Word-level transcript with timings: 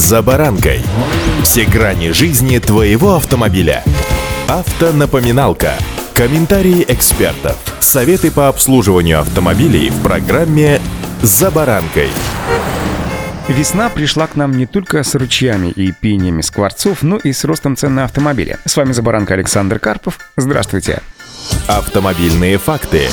«За 0.00 0.22
баранкой». 0.22 0.80
Все 1.42 1.66
грани 1.66 2.12
жизни 2.12 2.58
твоего 2.58 3.16
автомобиля. 3.16 3.84
Автонапоминалка. 4.48 5.74
Комментарии 6.14 6.86
экспертов. 6.88 7.58
Советы 7.80 8.30
по 8.30 8.48
обслуживанию 8.48 9.20
автомобилей 9.20 9.90
в 9.90 10.02
программе 10.02 10.80
«За 11.20 11.50
баранкой». 11.50 12.08
Весна 13.48 13.90
пришла 13.90 14.26
к 14.26 14.36
нам 14.36 14.52
не 14.52 14.64
только 14.64 15.02
с 15.02 15.14
ручьями 15.14 15.68
и 15.68 15.92
пениями 15.92 16.40
скворцов, 16.40 17.02
но 17.02 17.18
и 17.18 17.34
с 17.34 17.44
ростом 17.44 17.76
цен 17.76 17.94
на 17.94 18.04
автомобили. 18.04 18.56
С 18.64 18.78
вами 18.78 18.92
«За 18.92 19.02
баранкой» 19.02 19.36
Александр 19.36 19.78
Карпов. 19.78 20.18
Здравствуйте. 20.34 21.02
Автомобильные 21.68 22.56
факты. 22.56 23.10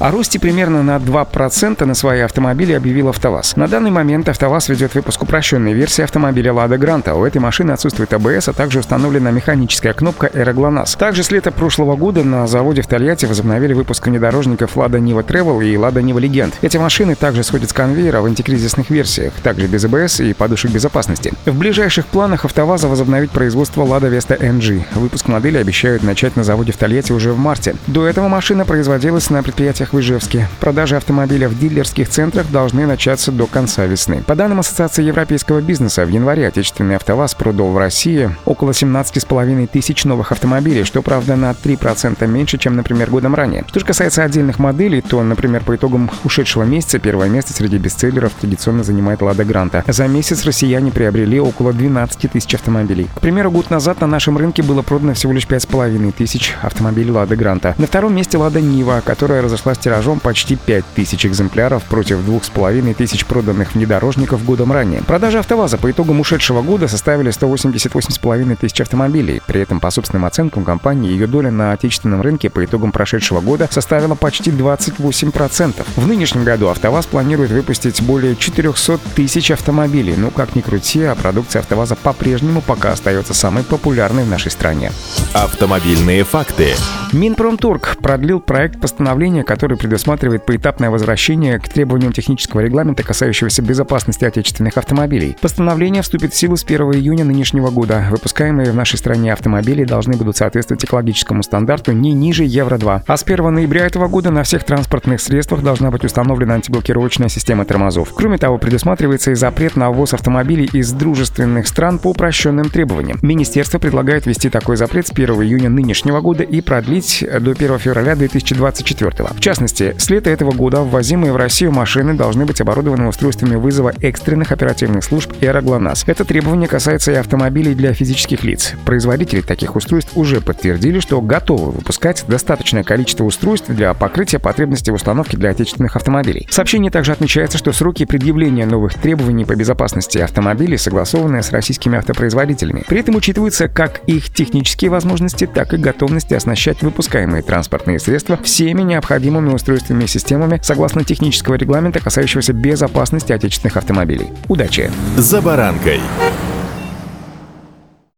О 0.00 0.10
росте 0.10 0.40
примерно 0.40 0.82
на 0.82 0.96
2% 0.96 1.84
на 1.84 1.94
свои 1.94 2.20
автомобили 2.20 2.72
объявил 2.72 3.10
АвтоВАЗ. 3.10 3.54
На 3.54 3.68
данный 3.68 3.92
момент 3.92 4.28
АвтоВАЗ 4.28 4.68
ведет 4.68 4.94
выпуск 4.96 5.22
упрощенной 5.22 5.72
версии 5.72 6.02
автомобиля 6.02 6.52
Лада 6.52 6.78
Гранта. 6.78 7.14
У 7.14 7.24
этой 7.24 7.38
машины 7.38 7.70
отсутствует 7.70 8.12
АБС, 8.12 8.48
а 8.48 8.52
также 8.52 8.80
установлена 8.80 9.30
механическая 9.30 9.92
кнопка 9.92 10.28
«Эроглонас». 10.34 10.96
Также 10.96 11.22
с 11.22 11.30
лета 11.30 11.52
прошлого 11.52 11.94
года 11.94 12.24
на 12.24 12.48
заводе 12.48 12.82
в 12.82 12.88
Тольятти 12.88 13.26
возобновили 13.26 13.72
выпуск 13.72 14.04
внедорожников 14.08 14.76
Лада 14.76 14.98
Нива 14.98 15.20
Travel 15.20 15.64
и 15.64 15.76
Лада 15.76 16.02
Нива 16.02 16.18
Легенд. 16.18 16.54
Эти 16.60 16.76
машины 16.76 17.14
также 17.14 17.44
сходят 17.44 17.70
с 17.70 17.72
конвейера 17.72 18.20
в 18.20 18.26
антикризисных 18.26 18.90
версиях, 18.90 19.32
также 19.44 19.68
без 19.68 19.84
АБС 19.84 20.20
и 20.20 20.34
подушек 20.34 20.72
безопасности. 20.72 21.32
В 21.46 21.56
ближайших 21.56 22.06
планах 22.06 22.44
АвтоВАЗа 22.44 22.88
возобновить 22.88 23.30
производство 23.30 23.84
Лада 23.84 24.08
Веста 24.08 24.34
NG. 24.34 24.82
Выпуск 24.94 25.28
модели 25.28 25.58
обещают 25.58 26.02
начать 26.02 26.34
на 26.34 26.42
заводе 26.42 26.72
в 26.72 26.78
Тольятти 26.78 27.12
уже 27.12 27.32
в 27.32 27.38
марте. 27.38 27.76
До 27.86 28.04
этого 28.08 28.26
машина 28.26 28.64
производилась 28.64 29.30
на 29.30 29.42
предприятиях 29.44 29.83
предприятиях 29.84 29.92
в 29.92 30.00
Ижевске. 30.00 30.48
Продажи 30.60 30.96
автомобиля 30.96 31.48
в 31.48 31.58
дилерских 31.58 32.08
центрах 32.08 32.50
должны 32.50 32.86
начаться 32.86 33.32
до 33.32 33.46
конца 33.46 33.86
весны. 33.86 34.22
По 34.26 34.34
данным 34.34 34.60
Ассоциации 34.60 35.02
европейского 35.02 35.60
бизнеса, 35.60 36.04
в 36.04 36.08
январе 36.08 36.46
отечественный 36.46 36.96
АвтоВАЗ 36.96 37.34
продал 37.34 37.68
в 37.68 37.78
России 37.78 38.34
около 38.44 38.70
17,5 38.70 39.66
тысяч 39.66 40.04
новых 40.04 40.32
автомобилей, 40.32 40.84
что, 40.84 41.02
правда, 41.02 41.36
на 41.36 41.52
3% 41.52 42.26
меньше, 42.26 42.58
чем, 42.58 42.76
например, 42.76 43.10
годом 43.10 43.34
ранее. 43.34 43.64
Что 43.68 43.80
же 43.80 43.86
касается 43.86 44.22
отдельных 44.22 44.58
моделей, 44.58 45.00
то, 45.00 45.22
например, 45.22 45.62
по 45.62 45.74
итогам 45.74 46.10
ушедшего 46.24 46.64
месяца 46.64 46.98
первое 46.98 47.28
место 47.28 47.52
среди 47.52 47.78
бестселлеров 47.78 48.32
традиционно 48.40 48.84
занимает 48.84 49.22
Лада 49.22 49.44
Гранта. 49.44 49.84
За 49.86 50.06
месяц 50.06 50.44
россияне 50.44 50.90
приобрели 50.90 51.40
около 51.40 51.72
12 51.72 52.30
тысяч 52.30 52.54
автомобилей. 52.54 53.08
К 53.14 53.20
примеру, 53.20 53.50
год 53.50 53.70
назад 53.70 54.00
на 54.00 54.06
нашем 54.06 54.36
рынке 54.38 54.62
было 54.62 54.82
продано 54.82 55.14
всего 55.14 55.32
лишь 55.32 55.46
5,5 55.46 56.12
тысяч 56.12 56.54
автомобилей 56.62 57.10
Лада 57.10 57.36
Гранта. 57.36 57.74
На 57.78 57.86
втором 57.86 58.14
месте 58.14 58.38
Лада 58.38 58.60
Нива, 58.60 59.02
которая 59.04 59.42
разошлась 59.42 59.73
с 59.74 59.78
тиражом 59.78 60.20
почти 60.20 60.56
5000 60.56 61.26
экземпляров 61.26 61.82
против 61.84 62.24
2500 62.24 63.26
проданных 63.26 63.74
внедорожников 63.74 64.44
годом 64.44 64.72
ранее. 64.72 65.02
Продажи 65.02 65.38
АвтоВАЗа 65.38 65.78
по 65.78 65.90
итогам 65.90 66.20
ушедшего 66.20 66.62
года 66.62 66.88
составили 66.88 67.30
188,5 67.30 68.56
тысяч 68.56 68.80
автомобилей. 68.80 69.42
При 69.46 69.60
этом, 69.60 69.80
по 69.80 69.90
собственным 69.90 70.24
оценкам 70.24 70.64
компании, 70.64 71.10
ее 71.10 71.26
доля 71.26 71.50
на 71.50 71.72
отечественном 71.72 72.22
рынке 72.22 72.50
по 72.50 72.64
итогам 72.64 72.92
прошедшего 72.92 73.40
года 73.40 73.68
составила 73.70 74.14
почти 74.14 74.50
28%. 74.50 75.84
В 75.96 76.06
нынешнем 76.06 76.44
году 76.44 76.68
АвтоВАЗ 76.68 77.06
планирует 77.06 77.50
выпустить 77.50 78.02
более 78.02 78.36
400 78.36 78.98
тысяч 79.14 79.50
автомобилей. 79.50 80.14
Ну, 80.16 80.30
как 80.30 80.54
ни 80.54 80.60
крути, 80.60 81.02
а 81.02 81.14
продукция 81.14 81.60
АвтоВАЗа 81.60 81.96
по-прежнему 81.96 82.60
пока 82.60 82.92
остается 82.92 83.34
самой 83.34 83.64
популярной 83.64 84.24
в 84.24 84.28
нашей 84.28 84.50
стране. 84.50 84.92
Автомобильные 85.32 86.24
факты. 86.24 86.74
Минпромторг 87.14 87.98
продлил 88.02 88.40
проект 88.40 88.80
постановления, 88.80 89.44
который 89.44 89.76
предусматривает 89.76 90.44
поэтапное 90.44 90.90
возвращение 90.90 91.60
к 91.60 91.68
требованиям 91.68 92.12
технического 92.12 92.58
регламента, 92.58 93.04
касающегося 93.04 93.62
безопасности 93.62 94.24
отечественных 94.24 94.76
автомобилей. 94.78 95.36
Постановление 95.40 96.02
вступит 96.02 96.32
в 96.32 96.36
силу 96.36 96.56
с 96.56 96.64
1 96.64 96.80
июня 96.94 97.24
нынешнего 97.24 97.70
года. 97.70 98.08
Выпускаемые 98.10 98.72
в 98.72 98.74
нашей 98.74 98.98
стране 98.98 99.32
автомобили 99.32 99.84
должны 99.84 100.16
будут 100.16 100.36
соответствовать 100.36 100.84
экологическому 100.84 101.44
стандарту 101.44 101.92
не 101.92 102.12
ниже 102.12 102.42
Евро-2. 102.42 103.02
А 103.06 103.16
с 103.16 103.22
1 103.22 103.54
ноября 103.54 103.86
этого 103.86 104.08
года 104.08 104.32
на 104.32 104.42
всех 104.42 104.64
транспортных 104.64 105.20
средствах 105.20 105.62
должна 105.62 105.92
быть 105.92 106.04
установлена 106.04 106.54
антиблокировочная 106.54 107.28
система 107.28 107.64
тормозов. 107.64 108.12
Кроме 108.12 108.38
того, 108.38 108.58
предусматривается 108.58 109.30
и 109.30 109.34
запрет 109.34 109.76
на 109.76 109.92
ввоз 109.92 110.14
автомобилей 110.14 110.68
из 110.72 110.90
дружественных 110.90 111.68
стран 111.68 112.00
по 112.00 112.08
упрощенным 112.08 112.70
требованиям. 112.70 113.20
Министерство 113.22 113.78
предлагает 113.78 114.26
ввести 114.26 114.50
такой 114.50 114.76
запрет 114.76 115.06
с 115.06 115.12
1 115.12 115.30
июня 115.42 115.70
нынешнего 115.70 116.20
года 116.20 116.42
и 116.42 116.60
продлить 116.60 117.03
продлить 117.04 117.44
до 117.44 117.50
1 117.50 117.78
февраля 117.78 118.16
2024. 118.16 119.12
В 119.34 119.40
частности, 119.40 119.94
с 119.98 120.10
лета 120.10 120.30
этого 120.30 120.52
года 120.52 120.80
ввозимые 120.80 121.32
в 121.32 121.36
Россию 121.36 121.72
машины 121.72 122.14
должны 122.14 122.44
быть 122.46 122.60
оборудованы 122.60 123.08
устройствами 123.08 123.56
вызова 123.56 123.92
экстренных 124.00 124.52
оперативных 124.52 125.04
служб 125.04 125.32
«Аэроглонасс». 125.40 126.04
Это 126.06 126.24
требование 126.24 126.68
касается 126.68 127.12
и 127.12 127.16
автомобилей 127.16 127.74
для 127.74 127.92
физических 127.92 128.44
лиц. 128.44 128.74
Производители 128.84 129.40
таких 129.40 129.76
устройств 129.76 130.12
уже 130.16 130.40
подтвердили, 130.40 131.00
что 131.00 131.20
готовы 131.20 131.72
выпускать 131.72 132.24
достаточное 132.28 132.84
количество 132.84 133.24
устройств 133.24 133.68
для 133.68 133.94
покрытия 133.94 134.38
потребностей 134.38 134.90
в 134.90 134.94
установке 134.94 135.36
для 135.36 135.50
отечественных 135.50 135.96
автомобилей. 135.96 136.46
В 136.50 136.54
сообщении 136.54 136.90
также 136.90 137.12
отмечается, 137.12 137.58
что 137.58 137.72
сроки 137.72 138.04
предъявления 138.04 138.66
новых 138.66 138.94
требований 138.94 139.44
по 139.44 139.54
безопасности 139.54 140.18
автомобилей 140.18 140.76
согласованы 140.76 141.42
с 141.42 141.50
российскими 141.50 141.98
автопроизводителями. 141.98 142.84
При 142.86 143.00
этом 143.00 143.16
учитывается 143.16 143.68
как 143.68 144.00
их 144.06 144.32
технические 144.32 144.90
возможности, 144.90 145.46
так 145.46 145.74
и 145.74 145.76
готовность 145.76 146.32
оснащать 146.32 146.82
выпускаемые 146.82 146.93
выпускаемые 146.94 147.42
транспортные 147.42 147.98
средства 147.98 148.36
всеми 148.36 148.82
необходимыми 148.82 149.52
устройствами 149.52 150.04
и 150.04 150.06
системами 150.06 150.60
согласно 150.62 151.02
технического 151.04 151.56
регламента, 151.56 151.98
касающегося 151.98 152.52
безопасности 152.52 153.32
отечественных 153.32 153.76
автомобилей. 153.76 154.28
Удачи! 154.48 154.90
За 155.16 155.42
баранкой! 155.42 156.00